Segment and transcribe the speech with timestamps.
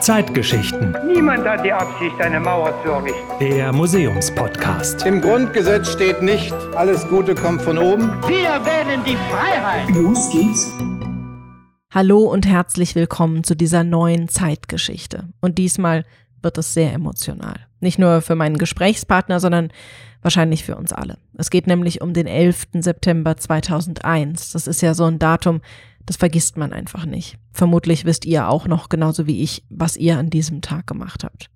[0.00, 0.96] Zeitgeschichten.
[1.06, 3.20] Niemand hat die Absicht, eine Mauer zu errichten.
[3.38, 5.06] Der Museumspodcast.
[5.06, 8.10] Im Grundgesetz steht nicht, alles Gute kommt von oben.
[8.26, 9.88] Wir wählen die Freiheit.
[9.90, 10.72] Los geht's.
[11.92, 15.28] Hallo und herzlich willkommen zu dieser neuen Zeitgeschichte.
[15.40, 16.04] Und diesmal
[16.42, 17.66] wird es sehr emotional.
[17.80, 19.70] Nicht nur für meinen Gesprächspartner, sondern
[20.22, 21.18] wahrscheinlich für uns alle.
[21.36, 22.68] Es geht nämlich um den 11.
[22.80, 24.52] September 2001.
[24.52, 25.60] Das ist ja so ein Datum,
[26.06, 27.38] das vergisst man einfach nicht.
[27.52, 31.50] Vermutlich wisst ihr auch noch genauso wie ich, was ihr an diesem Tag gemacht habt.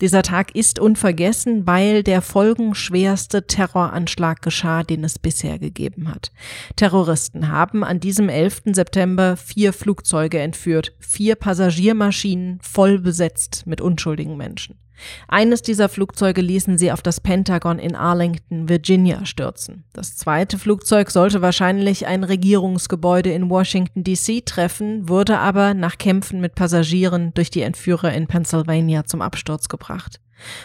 [0.00, 6.32] Dieser Tag ist unvergessen, weil der folgenschwerste Terroranschlag geschah, den es bisher gegeben hat.
[6.74, 8.62] Terroristen haben an diesem 11.
[8.72, 14.78] September vier Flugzeuge entführt, vier Passagiermaschinen voll besetzt mit unschuldigen Menschen.
[15.28, 19.84] Eines dieser Flugzeuge ließen sie auf das Pentagon in Arlington, Virginia stürzen.
[19.92, 26.40] Das zweite Flugzeug sollte wahrscheinlich ein Regierungsgebäude in Washington, DC treffen, wurde aber nach Kämpfen
[26.40, 30.20] mit Passagieren durch die Entführer in Pennsylvania zum Absturz gebracht.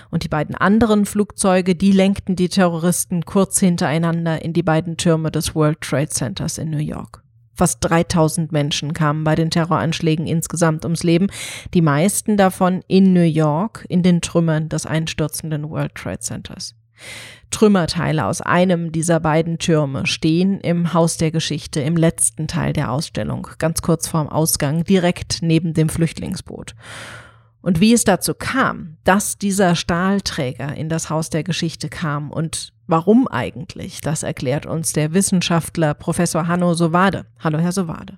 [0.09, 5.31] Und die beiden anderen Flugzeuge, die lenkten die Terroristen kurz hintereinander in die beiden Türme
[5.31, 7.23] des World Trade Centers in New York.
[7.59, 11.27] Fast 3000 Menschen kamen bei den Terroranschlägen insgesamt ums Leben,
[11.73, 16.73] die meisten davon in New York in den Trümmern des einstürzenden World Trade Centers.
[17.51, 22.93] Trümmerteile aus einem dieser beiden Türme stehen im Haus der Geschichte im letzten Teil der
[22.93, 26.75] Ausstellung, ganz kurz vorm Ausgang, direkt neben dem Flüchtlingsboot.
[27.61, 32.71] Und wie es dazu kam, dass dieser Stahlträger in das Haus der Geschichte kam und
[32.87, 37.25] warum eigentlich, das erklärt uns der Wissenschaftler Professor Hanno Sowade.
[37.39, 38.17] Hallo, Herr Sowade.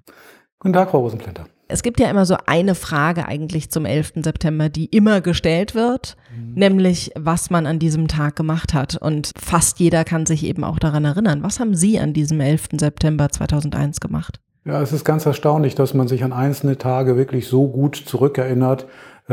[0.59, 1.48] Guten Tag, Frau Rosenplanter.
[1.67, 4.14] Es gibt ja immer so eine Frage eigentlich zum 11.
[4.17, 6.53] September, die immer gestellt wird, mhm.
[6.53, 8.98] nämlich was man an diesem Tag gemacht hat.
[8.98, 11.44] Und fast jeder kann sich eben auch daran erinnern.
[11.44, 12.70] Was haben Sie an diesem 11.
[12.80, 14.39] September 2001 gemacht?
[14.66, 18.86] Ja, es ist ganz erstaunlich, dass man sich an einzelne Tage wirklich so gut zurückerinnert,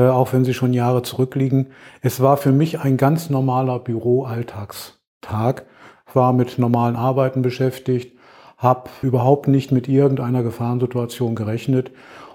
[0.03, 1.69] auch wenn sie schon Jahre zurückliegen.
[2.03, 5.65] Es war für mich ein ganz normaler Büroalltagstag,
[6.13, 8.17] war mit normalen Arbeiten beschäftigt,
[8.57, 11.91] habe überhaupt nicht mit irgendeiner Gefahrensituation gerechnet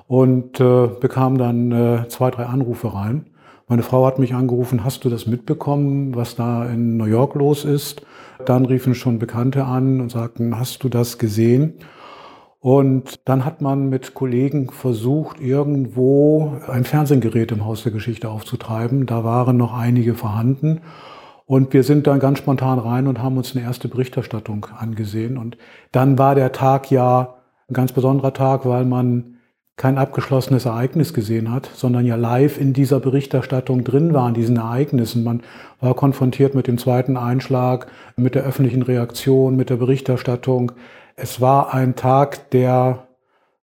[0.07, 3.27] und äh, bekam dann äh, zwei, drei Anrufe rein.
[3.67, 7.65] Meine Frau hat mich angerufen, hast du das mitbekommen, was da in New York los
[7.65, 8.05] ist?
[8.45, 11.75] Dann riefen schon Bekannte an und sagten, hast du das gesehen?
[12.63, 19.05] Und dann hat man mit Kollegen versucht, irgendwo ein Fernsehgerät im Haus der Geschichte aufzutreiben.
[19.05, 20.79] Da waren noch einige vorhanden.
[21.45, 25.37] Und wir sind dann ganz spontan rein und haben uns eine erste Berichterstattung angesehen.
[25.37, 25.57] Und
[25.91, 27.33] dann war der Tag ja
[27.69, 29.32] ein ganz besonderer Tag, weil man
[29.75, 34.57] kein abgeschlossenes Ereignis gesehen hat, sondern ja live in dieser Berichterstattung drin war, in diesen
[34.57, 35.23] Ereignissen.
[35.23, 35.41] Man
[35.79, 40.73] war konfrontiert mit dem zweiten Einschlag, mit der öffentlichen Reaktion, mit der Berichterstattung.
[41.15, 43.07] Es war ein Tag, der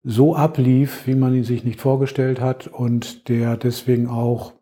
[0.04, 4.54] so ablief, wie man ihn sich nicht vorgestellt hat und der deswegen auch,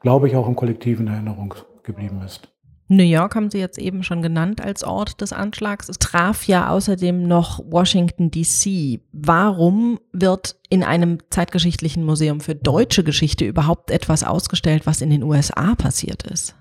[0.00, 2.48] glaube ich, auch im kollektiven Erinnerung geblieben ist.
[2.92, 5.88] New York haben Sie jetzt eben schon genannt als Ort des Anschlags.
[5.88, 9.00] Es traf ja außerdem noch Washington, DC.
[9.12, 15.22] Warum wird in einem zeitgeschichtlichen Museum für deutsche Geschichte überhaupt etwas ausgestellt, was in den
[15.22, 16.56] USA passiert ist?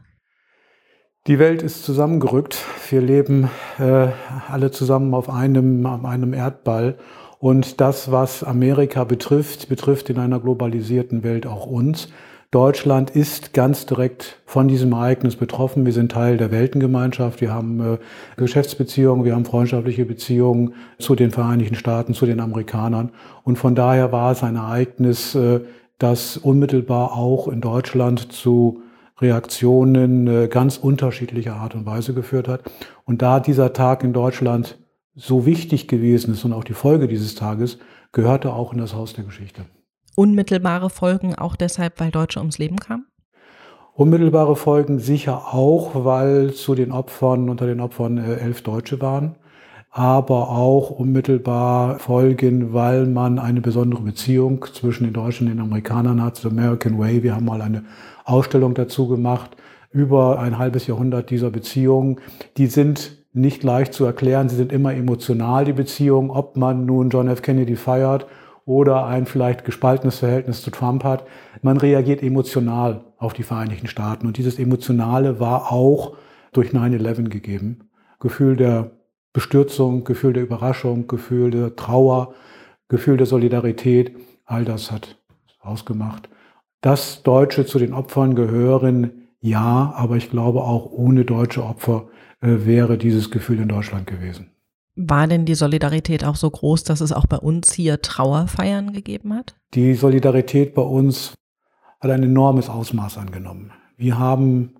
[1.25, 2.63] Die Welt ist zusammengerückt.
[2.91, 4.09] Wir leben äh,
[4.47, 7.00] alle zusammen auf einem, auf einem Erdball.
[7.40, 12.09] Und das, was Amerika betrifft, betrifft in einer globalisierten Welt auch uns.
[12.52, 15.86] Deutschland ist ganz direkt von diesem Ereignis betroffen.
[15.86, 17.42] Wir sind Teil der Weltengemeinschaft.
[17.42, 17.98] Wir haben äh,
[18.38, 23.12] Geschäftsbeziehungen, wir haben freundschaftliche Beziehungen zu den Vereinigten Staaten, zu den Amerikanern.
[23.44, 25.59] Und von daher war es ein Ereignis, äh,
[26.00, 28.82] das unmittelbar auch in Deutschland zu
[29.20, 32.64] Reaktionen äh, ganz unterschiedlicher Art und Weise geführt hat.
[33.06, 34.80] Und da dieser Tag in Deutschland
[35.14, 37.78] so wichtig gewesen ist und auch die Folge dieses Tages,
[38.12, 39.66] gehörte auch in das Haus der Geschichte.
[40.16, 43.06] Unmittelbare Folgen auch deshalb, weil Deutsche ums Leben kamen?
[43.94, 49.36] Unmittelbare Folgen sicher auch, weil zu den Opfern, unter den Opfern äh, elf Deutsche waren
[49.92, 56.23] aber auch unmittelbar Folgen, weil man eine besondere Beziehung zwischen den Deutschen und den Amerikanern
[56.23, 57.23] hat, The American Way.
[57.23, 57.84] Wir haben mal eine
[58.23, 59.58] Ausstellung dazu gemacht
[59.91, 62.20] über ein halbes Jahrhundert dieser Beziehungen.
[62.58, 67.09] Die sind nicht leicht zu erklären, sie sind immer emotional, die Beziehungen, ob man nun
[67.09, 67.41] John F.
[67.41, 68.28] Kennedy feiert
[68.70, 71.26] oder ein vielleicht gespaltenes Verhältnis zu Trump hat.
[71.64, 76.16] Man reagiert emotional auf die Vereinigten Staaten und dieses Emotionale war auch
[76.54, 77.90] durch 9-11 gegeben.
[78.20, 78.92] Gefühl der
[79.34, 82.36] Bestürzung, Gefühl der Überraschung, Gefühl der Trauer,
[82.90, 85.18] Gefühl der Solidarität, all das hat
[85.62, 86.30] ausgemacht.
[86.82, 92.08] Dass Deutsche zu den Opfern gehören, ja, aber ich glaube auch ohne deutsche Opfer
[92.42, 94.52] äh, wäre dieses Gefühl in Deutschland gewesen.
[95.01, 99.34] War denn die Solidarität auch so groß, dass es auch bei uns hier Trauerfeiern gegeben
[99.34, 99.55] hat?
[99.73, 101.35] Die Solidarität bei uns
[102.01, 103.72] hat ein enormes Ausmaß angenommen.
[103.96, 104.75] Wir haben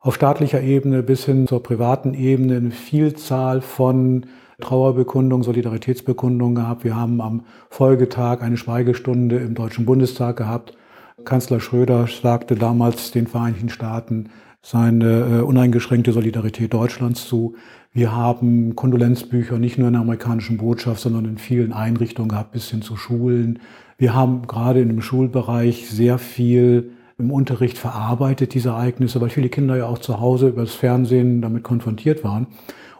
[0.00, 4.26] auf staatlicher Ebene bis hin zur privaten Ebene eine Vielzahl von
[4.60, 6.82] Trauerbekundungen, Solidaritätsbekundungen gehabt.
[6.82, 10.76] Wir haben am Folgetag eine Schweigestunde im Deutschen Bundestag gehabt.
[11.24, 14.30] Kanzler Schröder sagte damals den Vereinigten Staaten
[14.62, 17.54] seine äh, uneingeschränkte Solidarität Deutschlands zu.
[17.92, 22.68] Wir haben Kondolenzbücher nicht nur in der amerikanischen Botschaft, sondern in vielen Einrichtungen gehabt, bis
[22.68, 23.58] hin zu Schulen.
[23.98, 29.48] Wir haben gerade in dem Schulbereich sehr viel im Unterricht verarbeitet, diese Ereignisse, weil viele
[29.48, 32.46] Kinder ja auch zu Hause über das Fernsehen damit konfrontiert waren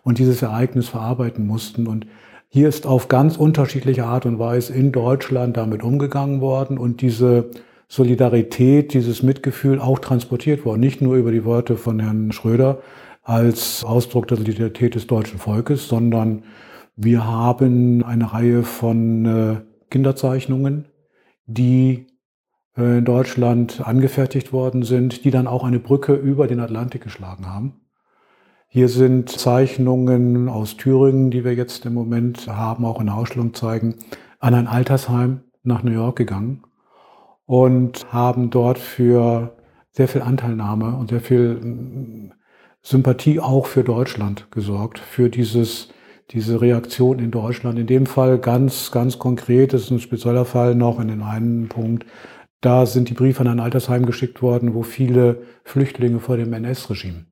[0.03, 1.87] und dieses Ereignis verarbeiten mussten.
[1.87, 2.07] Und
[2.49, 7.51] hier ist auf ganz unterschiedliche Art und Weise in Deutschland damit umgegangen worden und diese
[7.91, 10.79] Solidarität, dieses Mitgefühl auch transportiert worden.
[10.79, 12.83] Nicht nur über die Worte von Herrn Schröder
[13.25, 16.45] als Ausdruck der Solidarität des deutschen Volkes, sondern
[16.95, 19.57] wir haben eine Reihe von äh,
[19.91, 20.87] Kinderzeichnungen,
[21.47, 22.07] die
[22.77, 27.53] äh, in Deutschland angefertigt worden sind, die dann auch eine Brücke über den Atlantik geschlagen
[27.53, 27.81] haben.
[28.69, 33.53] Hier sind Zeichnungen aus Thüringen, die wir jetzt im Moment haben, auch in der Ausstellung
[33.53, 33.97] zeigen,
[34.39, 36.63] an ein Altersheim nach New York gegangen
[37.51, 39.57] und haben dort für
[39.91, 42.33] sehr viel Anteilnahme und sehr viel mm,
[42.81, 45.89] Sympathie auch für Deutschland gesorgt, für dieses,
[46.31, 47.77] diese Reaktion in Deutschland.
[47.77, 51.69] In dem Fall ganz, ganz konkret, das ist ein spezieller Fall noch in den einen
[51.69, 52.07] Punkt,
[52.61, 57.25] da sind die Briefe an ein Altersheim geschickt worden, wo viele Flüchtlinge vor dem NS-Regime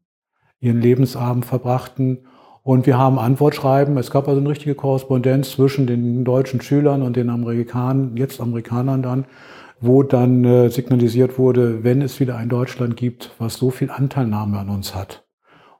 [0.58, 2.26] ihren Lebensabend verbrachten.
[2.64, 3.96] Und wir haben Antwortschreiben.
[3.98, 9.00] Es gab also eine richtige Korrespondenz zwischen den deutschen Schülern und den Amerikanern, jetzt Amerikanern
[9.00, 9.26] dann,
[9.80, 14.58] wo dann äh, signalisiert wurde, wenn es wieder ein Deutschland gibt, was so viel Anteilnahme
[14.58, 15.26] an uns hat,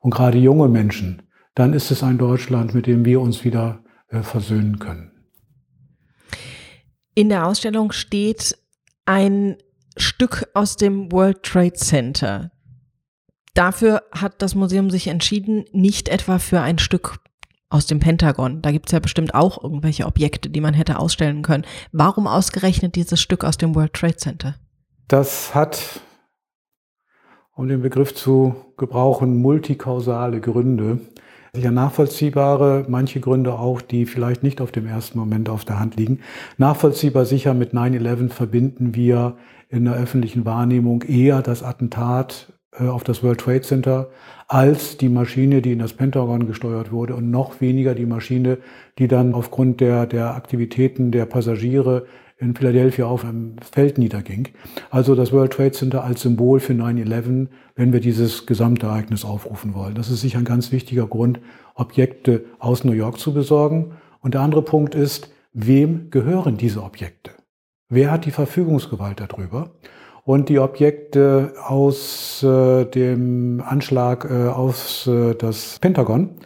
[0.00, 1.22] und gerade junge Menschen,
[1.54, 5.10] dann ist es ein Deutschland, mit dem wir uns wieder äh, versöhnen können.
[7.14, 8.56] In der Ausstellung steht
[9.04, 9.56] ein
[9.96, 12.52] Stück aus dem World Trade Center.
[13.54, 17.18] Dafür hat das Museum sich entschieden, nicht etwa für ein Stück
[17.70, 18.62] aus dem Pentagon.
[18.62, 21.64] Da gibt es ja bestimmt auch irgendwelche Objekte, die man hätte ausstellen können.
[21.92, 24.54] Warum ausgerechnet dieses Stück aus dem World Trade Center?
[25.06, 26.00] Das hat,
[27.54, 31.00] um den Begriff zu gebrauchen, multikausale Gründe.
[31.54, 35.96] Sicher nachvollziehbare, manche Gründe auch, die vielleicht nicht auf dem ersten Moment auf der Hand
[35.96, 36.20] liegen.
[36.58, 39.36] Nachvollziehbar sicher mit 9-11 verbinden wir
[39.70, 42.52] in der öffentlichen Wahrnehmung eher das Attentat
[42.86, 44.10] auf das World Trade Center
[44.46, 48.58] als die Maschine, die in das Pentagon gesteuert wurde und noch weniger die Maschine,
[48.98, 52.06] die dann aufgrund der, der Aktivitäten der Passagiere
[52.38, 54.48] in Philadelphia auf einem Feld niederging.
[54.90, 59.94] Also das World Trade Center als Symbol für 9-11, wenn wir dieses Gesamtereignis aufrufen wollen.
[59.94, 61.40] Das ist sicher ein ganz wichtiger Grund,
[61.74, 63.92] Objekte aus New York zu besorgen.
[64.20, 67.32] Und der andere Punkt ist, wem gehören diese Objekte?
[67.88, 69.72] Wer hat die Verfügungsgewalt darüber?
[70.28, 76.36] Und die Objekte aus äh, dem Anschlag äh, auf äh, das Pentagon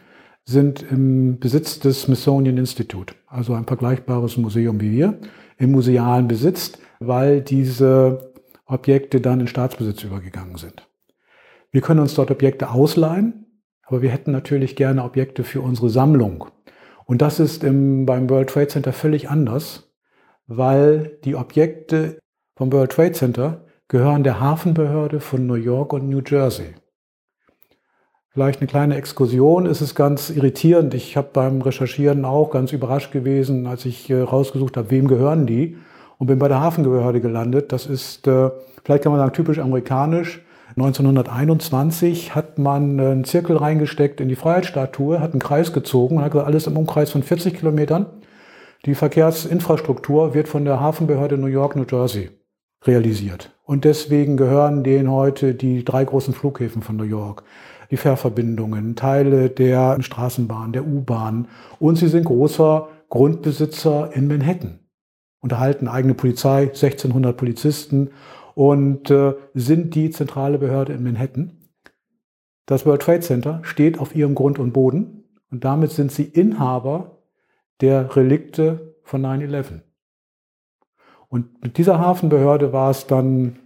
[0.44, 5.19] sind im Besitz des Smithsonian Institute, also ein vergleichbares Museum wie wir,
[5.58, 8.32] im musealen Besitz, weil diese
[8.67, 10.88] Objekte dann in Staatsbesitz übergegangen sind.
[11.73, 13.46] Wir können uns dort Objekte ausleihen,
[13.82, 16.44] aber wir hätten natürlich gerne Objekte für unsere Sammlung.
[17.05, 19.93] Und das ist im, beim World Trade Center völlig anders,
[20.46, 22.20] weil die Objekte
[22.55, 26.75] vom World Trade Center gehören der Hafenbehörde von New York und New Jersey.
[28.31, 29.67] Vielleicht eine kleine Exkursion.
[29.67, 30.94] Es ist ganz irritierend.
[30.94, 35.44] Ich habe beim Recherchieren auch ganz überrascht gewesen, als ich äh, rausgesucht habe, wem gehören
[35.46, 35.77] die
[36.17, 37.70] und bin bei der Hafenbehörde gelandet.
[37.70, 38.49] Das ist, äh,
[38.82, 40.41] vielleicht kann man sagen, typisch amerikanisch.
[40.75, 46.32] 1921 hat man einen Zirkel reingesteckt in die Freiheitsstatue, hat einen Kreis gezogen und hat
[46.32, 48.06] gesagt, alles im Umkreis von 40 Kilometern.
[48.87, 52.31] Die Verkehrsinfrastruktur wird von der Hafenbehörde New York, New Jersey
[52.86, 53.53] realisiert.
[53.65, 57.44] Und deswegen gehören denen heute die drei großen Flughäfen von New York,
[57.91, 61.48] die Fährverbindungen, Teile der Straßenbahn, der U-Bahn.
[61.79, 64.81] Und sie sind großer Grundbesitzer in Manhattan.
[65.41, 68.10] Unterhalten eigene Polizei, 1600 Polizisten
[68.55, 71.58] und äh, sind die zentrale Behörde in Manhattan.
[72.67, 77.19] Das World Trade Center steht auf ihrem Grund und Boden und damit sind sie Inhaber
[77.81, 79.81] der Relikte von 9-11.
[81.32, 83.56] Und mit dieser Hafenbehörde war es dann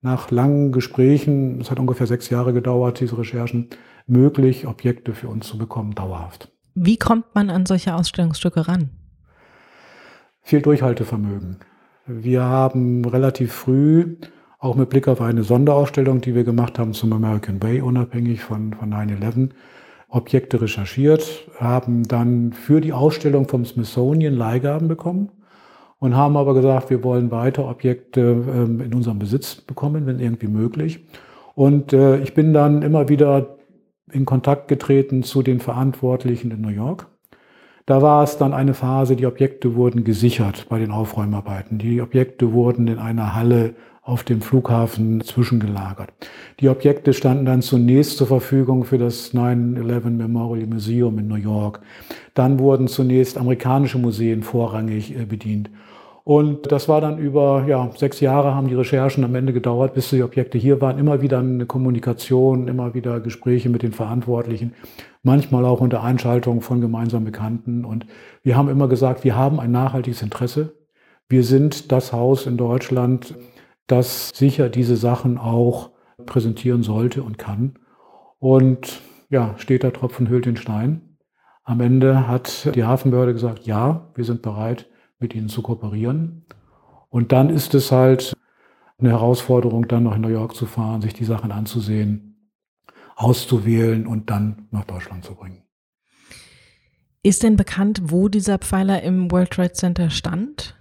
[0.00, 3.68] nach langen Gesprächen, es hat ungefähr sechs Jahre gedauert, diese Recherchen,
[4.06, 6.50] möglich, Objekte für uns zu bekommen, dauerhaft.
[6.74, 8.88] Wie kommt man an solche Ausstellungsstücke ran?
[10.40, 11.58] Viel Durchhaltevermögen.
[12.06, 14.16] Wir haben relativ früh,
[14.58, 18.72] auch mit Blick auf eine Sonderausstellung, die wir gemacht haben zum American Way, unabhängig von,
[18.72, 19.50] von 9-11,
[20.08, 25.30] Objekte recherchiert, haben dann für die Ausstellung vom Smithsonian Leihgaben bekommen
[25.98, 30.48] und haben aber gesagt, wir wollen weiter Objekte ähm, in unserem Besitz bekommen, wenn irgendwie
[30.48, 31.06] möglich.
[31.54, 33.56] Und äh, ich bin dann immer wieder
[34.12, 37.08] in Kontakt getreten zu den Verantwortlichen in New York.
[37.86, 41.78] Da war es dann eine Phase, die Objekte wurden gesichert bei den Aufräumarbeiten.
[41.78, 46.12] Die Objekte wurden in einer Halle auf dem Flughafen zwischengelagert.
[46.60, 51.80] Die Objekte standen dann zunächst zur Verfügung für das 9-11 Memorial Museum in New York.
[52.34, 55.70] Dann wurden zunächst amerikanische Museen vorrangig äh, bedient.
[56.28, 60.10] Und das war dann über ja, sechs Jahre haben die Recherchen am Ende gedauert, bis
[60.10, 60.98] die Objekte hier waren.
[60.98, 64.74] Immer wieder eine Kommunikation, immer wieder Gespräche mit den Verantwortlichen,
[65.22, 67.84] manchmal auch unter Einschaltung von gemeinsamen Bekannten.
[67.84, 68.06] Und
[68.42, 70.74] wir haben immer gesagt, wir haben ein nachhaltiges Interesse.
[71.28, 73.36] Wir sind das Haus in Deutschland,
[73.86, 75.92] das sicher diese Sachen auch
[76.26, 77.78] präsentieren sollte und kann.
[78.40, 81.18] Und ja, steht der Tropfen hüllt den Stein.
[81.62, 84.88] Am Ende hat die Hafenbehörde gesagt, ja, wir sind bereit,
[85.26, 86.44] mit ihnen zu kooperieren.
[87.08, 88.32] Und dann ist es halt
[88.98, 92.52] eine Herausforderung, dann noch in New York zu fahren, sich die Sachen anzusehen,
[93.16, 95.62] auszuwählen und dann nach Deutschland zu bringen.
[97.24, 100.76] Ist denn bekannt, wo dieser Pfeiler im World Trade Center stand?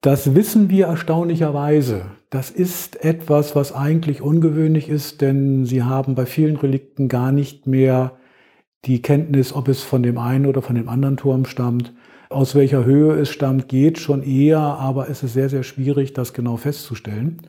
[0.00, 2.06] Das wissen wir erstaunlicherweise.
[2.30, 7.66] Das ist etwas, was eigentlich ungewöhnlich ist, denn sie haben bei vielen Relikten gar nicht
[7.66, 8.16] mehr
[8.86, 11.92] die Kenntnis, ob es von dem einen oder von dem anderen Turm stammt.
[12.30, 16.34] Aus welcher Höhe es stammt, geht schon eher, aber es ist sehr, sehr schwierig, das
[16.34, 17.42] genau festzustellen.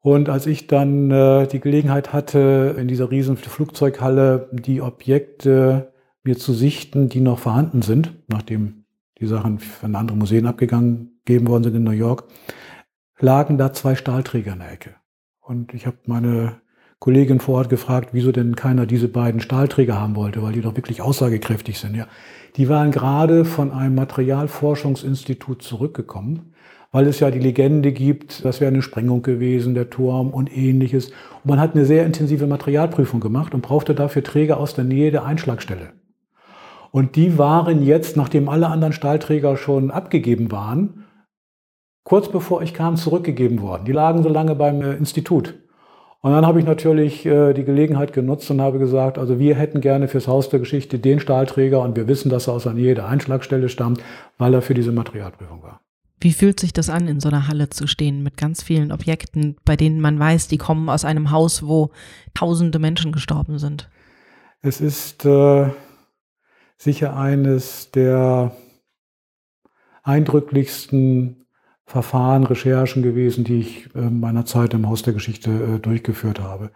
[0.00, 5.92] Und als ich dann äh, die Gelegenheit hatte, in dieser riesen Flugzeughalle die Objekte
[6.22, 8.84] mir zu sichten, die noch vorhanden sind, nachdem
[9.18, 12.24] die Sachen an andere Museen abgegangen gegeben worden sind in New York,
[13.18, 14.94] lagen da zwei Stahlträger in der Ecke.
[15.40, 16.60] Und ich habe meine
[17.00, 20.76] Kollegin vor Ort gefragt, wieso denn keiner diese beiden Stahlträger haben wollte, weil die doch
[20.76, 21.96] wirklich aussagekräftig sind.
[21.96, 22.06] Ja,
[22.56, 26.52] die waren gerade von einem Materialforschungsinstitut zurückgekommen,
[26.92, 31.06] weil es ja die Legende gibt, das wäre eine Sprengung gewesen, der Turm und ähnliches.
[31.42, 35.10] Und man hat eine sehr intensive Materialprüfung gemacht und brauchte dafür Träger aus der Nähe
[35.10, 35.94] der Einschlagstelle.
[36.90, 41.06] Und die waren jetzt, nachdem alle anderen Stahlträger schon abgegeben waren,
[42.04, 43.86] kurz bevor ich kam, zurückgegeben worden.
[43.86, 45.54] Die lagen so lange beim äh, Institut.
[46.22, 49.80] Und dann habe ich natürlich äh, die Gelegenheit genutzt und habe gesagt, also wir hätten
[49.80, 52.94] gerne fürs Haus der Geschichte den Stahlträger und wir wissen, dass er aus der Nähe
[52.94, 54.02] der Einschlagstelle stammt,
[54.36, 55.80] weil er für diese Materialprüfung war.
[56.20, 59.56] Wie fühlt sich das an, in so einer Halle zu stehen mit ganz vielen Objekten,
[59.64, 61.90] bei denen man weiß, die kommen aus einem Haus, wo
[62.34, 63.88] tausende Menschen gestorben sind?
[64.60, 65.70] Es ist äh,
[66.76, 68.52] sicher eines der
[70.02, 71.46] eindrücklichsten
[71.90, 76.70] Verfahren, Recherchen gewesen, die ich äh, meiner Zeit im Haus der Geschichte äh, durchgeführt habe.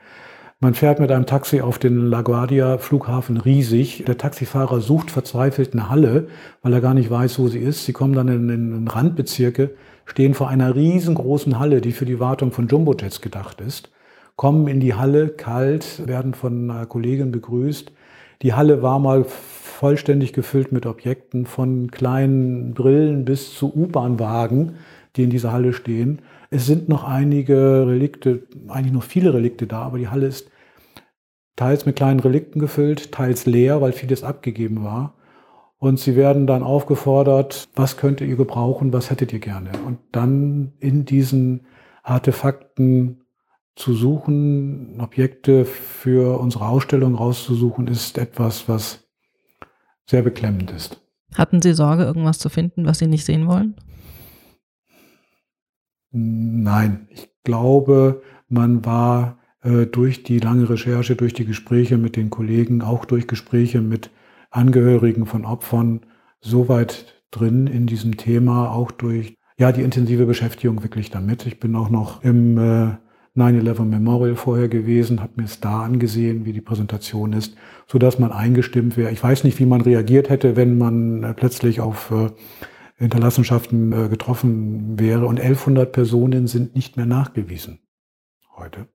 [0.59, 4.02] Man fährt mit einem Taxi auf den LaGuardia Flughafen riesig.
[4.09, 6.26] Der Taxifahrer sucht verzweifelt eine Halle,
[6.62, 7.85] weil er gar nicht weiß, wo sie ist.
[7.85, 9.71] Sie kommen dann in, in Randbezirke,
[10.04, 13.92] stehen vor einer riesengroßen Halle, die für die Wartung von Jumbojets gedacht ist,
[14.35, 17.92] kommen in die Halle kalt, werden von einer Kollegin begrüßt.
[18.42, 24.73] Die Halle war mal vollständig gefüllt mit Objekten, von kleinen Brillen bis zu U-Bahn-Wagen
[25.16, 26.23] die in dieser Halle stehen.
[26.50, 30.50] Es sind noch einige Relikte, eigentlich noch viele Relikte da, aber die Halle ist
[31.56, 35.14] teils mit kleinen Relikten gefüllt, teils leer, weil vieles abgegeben war.
[35.78, 39.71] Und sie werden dann aufgefordert, was könnt ihr gebrauchen, was hättet ihr gerne?
[39.87, 41.66] Und dann in diesen
[42.02, 43.25] Artefakten
[43.76, 49.04] zu suchen, Objekte für unsere Ausstellung rauszusuchen, ist etwas, was
[50.06, 51.00] sehr beklemmend ist.
[51.35, 53.75] Hatten Sie Sorge, irgendwas zu finden, was Sie nicht sehen wollen?
[56.16, 62.30] Nein, ich glaube, man war äh, durch die lange Recherche, durch die Gespräche mit den
[62.30, 64.11] Kollegen, auch durch Gespräche mit
[64.50, 66.02] Angehörigen von Opfern
[66.40, 71.47] so weit drin in diesem Thema, auch durch ja die intensive Beschäftigung wirklich damit.
[71.47, 72.97] Ich bin auch noch im äh,
[73.37, 77.56] 9-11 Memorial vorher gewesen, habe mir es da angesehen, wie die Präsentation ist,
[77.88, 79.11] so dass man eingestimmt wäre.
[79.11, 82.30] Ich weiß nicht, wie man reagiert hätte, wenn man äh, plötzlich auf äh,
[82.97, 85.27] Hinterlassenschaften äh, getroffen wäre.
[85.27, 87.81] Und 1100 Personen sind nicht mehr nachgewiesen
[88.57, 88.89] heute.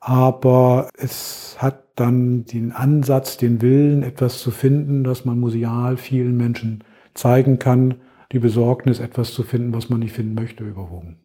[0.00, 6.36] Aber es hat dann den Ansatz, den Willen, etwas zu finden, das man museal vielen
[6.36, 8.00] Menschen zeigen kann,
[8.32, 11.20] die Besorgnis, etwas zu finden, was man nicht finden möchte, überwogen.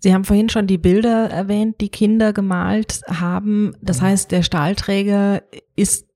[0.00, 3.76] Sie haben vorhin schon die Bilder erwähnt, die Kinder gemalt haben.
[3.82, 5.42] Das heißt, der Stahlträger
[5.76, 6.07] ist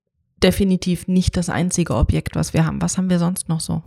[0.42, 2.82] definitiv nicht das einzige Objekt, was wir haben.
[2.82, 3.82] Was haben wir sonst noch so?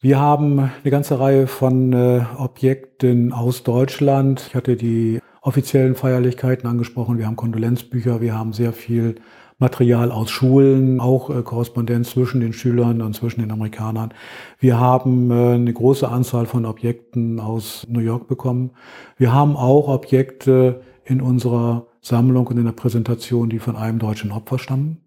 [0.00, 4.46] Wir haben eine ganze Reihe von äh, Objekten aus Deutschland.
[4.48, 7.18] Ich hatte die offiziellen Feierlichkeiten angesprochen.
[7.18, 9.16] Wir haben Kondolenzbücher, wir haben sehr viel
[9.58, 14.14] Material aus Schulen, auch äh, Korrespondenz zwischen den Schülern und zwischen den Amerikanern.
[14.58, 18.70] Wir haben äh, eine große Anzahl von Objekten aus New York bekommen.
[19.18, 24.32] Wir haben auch Objekte in unserer Sammlung und in der Präsentation, die von einem deutschen
[24.32, 24.98] Opfer stammen.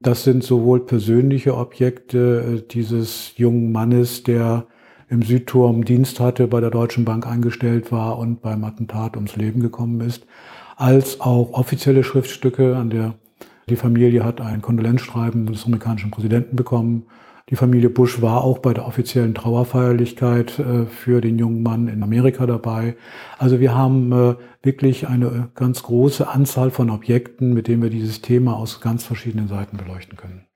[0.00, 4.66] Das sind sowohl persönliche Objekte äh, dieses jungen Mannes, der
[5.08, 9.60] im Südturm Dienst hatte, bei der Deutschen Bank angestellt war und beim Attentat ums Leben
[9.60, 10.26] gekommen ist,
[10.76, 13.14] als auch offizielle Schriftstücke, an der
[13.68, 17.06] die Familie hat ein Kondolenzschreiben des amerikanischen Präsidenten bekommen.
[17.50, 22.02] Die Familie Bush war auch bei der offiziellen Trauerfeierlichkeit äh, für den jungen Mann in
[22.02, 22.96] Amerika dabei.
[23.38, 28.22] Also wir haben äh, wirklich eine ganz große Anzahl von Objekten, mit denen wir dieses
[28.22, 30.46] Thema aus ganz verschiedenen Seiten beleuchten können.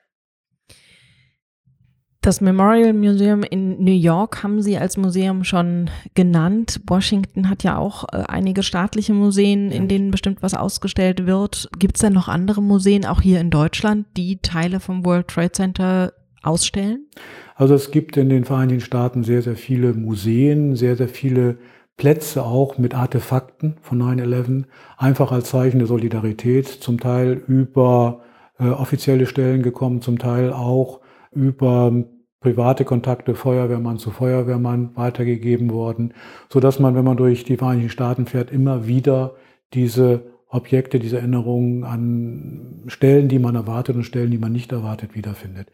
[2.21, 6.81] Das Memorial Museum in New York haben Sie als Museum schon genannt.
[6.87, 11.69] Washington hat ja auch äh, einige staatliche Museen, in denen bestimmt was ausgestellt wird.
[11.79, 15.53] Gibt es denn noch andere Museen, auch hier in Deutschland, die Teile vom World Trade
[15.53, 16.13] Center
[16.47, 17.07] ausstellen?
[17.55, 21.59] Also es gibt in den Vereinigten Staaten sehr, sehr viele Museen, sehr, sehr viele
[21.97, 24.65] Plätze auch mit Artefakten von 9-11,
[24.97, 28.23] einfach als Zeichen der Solidarität, zum Teil über
[28.59, 31.93] äh, offizielle Stellen gekommen, zum Teil auch über
[32.41, 36.13] private Kontakte Feuerwehrmann zu Feuerwehrmann weitergegeben worden,
[36.51, 39.35] so dass man, wenn man durch die Vereinigten Staaten fährt, immer wieder
[39.73, 45.15] diese Objekte, diese Erinnerungen an Stellen, die man erwartet und Stellen, die man nicht erwartet,
[45.15, 45.69] wiederfindet.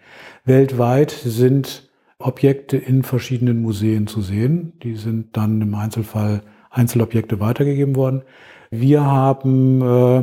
[0.45, 4.73] Weltweit sind Objekte in verschiedenen Museen zu sehen.
[4.83, 8.23] Die sind dann im Einzelfall Einzelobjekte weitergegeben worden.
[8.71, 10.23] Wir haben äh,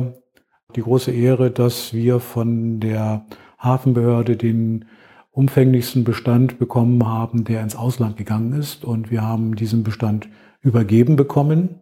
[0.74, 3.26] die große Ehre, dass wir von der
[3.58, 4.86] Hafenbehörde den
[5.30, 8.84] umfänglichsten Bestand bekommen haben, der ins Ausland gegangen ist.
[8.84, 10.28] Und wir haben diesen Bestand
[10.62, 11.80] übergeben bekommen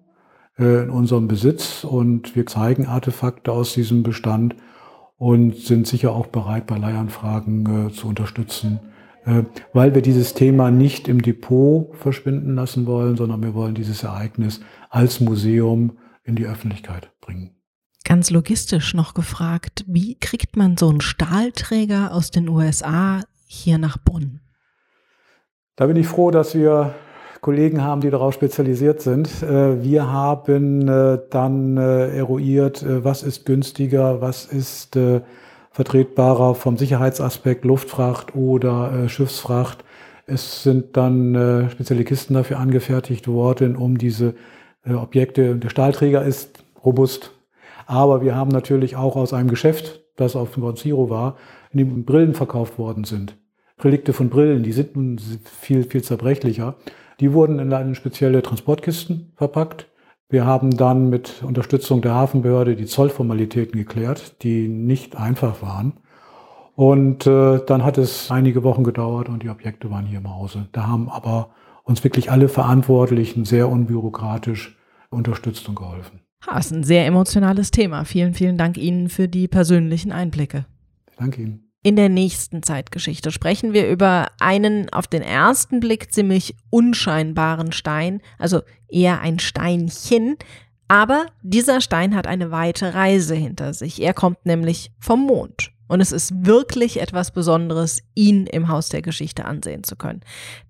[0.58, 4.56] in unserem Besitz und wir zeigen Artefakte aus diesem Bestand
[5.18, 8.80] und sind sicher auch bereit, bei Leihanfragen äh, zu unterstützen,
[9.24, 14.02] äh, weil wir dieses Thema nicht im Depot verschwinden lassen wollen, sondern wir wollen dieses
[14.02, 17.50] Ereignis als Museum in die Öffentlichkeit bringen.
[18.04, 23.98] Ganz logistisch noch gefragt, wie kriegt man so einen Stahlträger aus den USA hier nach
[23.98, 24.40] Bonn?
[25.74, 26.94] Da bin ich froh, dass wir
[27.46, 29.28] Kollegen haben, die darauf spezialisiert sind.
[29.40, 34.98] Äh, wir haben äh, dann äh, eruiert, was ist günstiger, was ist
[35.70, 39.84] vertretbarer vom Sicherheitsaspekt, Luftfracht oder Schiffsfracht.
[40.26, 44.34] Es sind dann spezielle Kisten dafür angefertigt worden, um diese
[44.84, 47.32] Objekte, der Stahlträger ist robust,
[47.86, 51.36] aber wir haben natürlich auch aus einem Geschäft, das auf dem Ground Zero war,
[51.70, 53.36] in dem Brillen verkauft worden sind.
[53.84, 55.20] Relikte von Brillen, die sind nun
[55.60, 56.76] viel, viel zerbrechlicher.
[57.20, 59.88] Die wurden in eine spezielle Transportkisten verpackt.
[60.28, 65.94] Wir haben dann mit Unterstützung der Hafenbehörde die Zollformalitäten geklärt, die nicht einfach waren.
[66.74, 70.68] Und äh, dann hat es einige Wochen gedauert und die Objekte waren hier im Hause.
[70.72, 71.50] Da haben aber
[71.84, 74.76] uns wirklich alle Verantwortlichen sehr unbürokratisch
[75.08, 76.20] unterstützt und geholfen.
[76.46, 78.04] Ha, ist ein sehr emotionales Thema.
[78.04, 80.66] Vielen, vielen Dank Ihnen für die persönlichen Einblicke.
[81.16, 81.65] Danke Ihnen.
[81.86, 88.22] In der nächsten Zeitgeschichte sprechen wir über einen auf den ersten Blick ziemlich unscheinbaren Stein,
[88.40, 90.36] also eher ein Steinchen,
[90.88, 94.02] aber dieser Stein hat eine weite Reise hinter sich.
[94.02, 95.70] Er kommt nämlich vom Mond.
[95.86, 100.22] Und es ist wirklich etwas Besonderes, ihn im Haus der Geschichte ansehen zu können.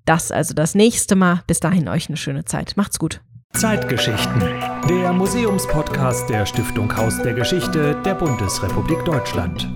[0.04, 1.42] Das also das nächste Mal.
[1.46, 2.76] Bis dahin euch eine schöne Zeit.
[2.76, 3.22] Macht's gut.
[3.54, 4.38] Zeitgeschichten.
[4.86, 9.66] Der Museumspodcast der Stiftung Haus der Geschichte der Bundesrepublik Deutschland.